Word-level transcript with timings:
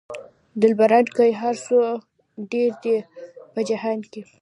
دلبران 0.61 1.05
که 1.15 1.23
هر 1.41 1.55
څو 1.65 1.77
ډېر 2.51 2.71
دي 2.83 2.97
په 3.53 3.59
جهان 3.69 3.99
کې. 4.11 4.21